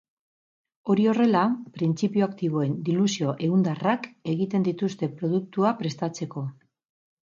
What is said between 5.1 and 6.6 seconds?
produktua prestatzeko.